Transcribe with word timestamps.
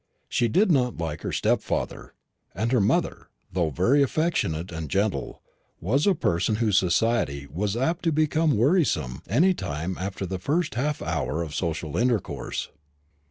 She 0.27 0.47
did 0.47 0.71
not 0.71 0.97
like 0.97 1.21
her 1.21 1.31
stepfather; 1.31 2.15
and 2.55 2.71
her 2.71 2.81
mother, 2.81 3.27
though 3.53 3.69
very 3.69 4.01
affectionate 4.01 4.71
and 4.71 4.89
gentle, 4.89 5.43
was 5.79 6.07
a 6.07 6.15
person 6.15 6.55
whose 6.55 6.75
society 6.79 7.45
was 7.45 7.77
apt 7.77 8.01
to 8.05 8.11
become 8.11 8.57
wearisome 8.57 9.21
any 9.29 9.53
time 9.53 9.95
after 9.99 10.25
the 10.25 10.39
first 10.39 10.73
half 10.73 11.03
hour 11.03 11.43
of 11.43 11.53
social 11.53 11.95
intercourse. 11.97 12.69